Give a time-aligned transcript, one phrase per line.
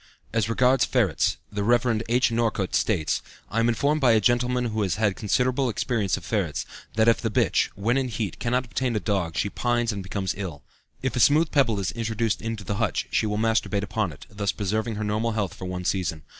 [0.33, 2.01] As regards ferrets, the Rev.
[2.09, 2.31] H.
[2.31, 6.65] Northcote states: "I am informed by a gentleman who has had considerable experience of ferrets,
[6.95, 10.33] that if the bitch, when in heat, cannot obtain a dog she pines and becomes
[10.35, 10.63] ill.
[11.03, 14.51] If a smooth pebble is introduced into the hutch, she will masturbate upon it, thus
[14.51, 16.23] preserving her normal health for one season.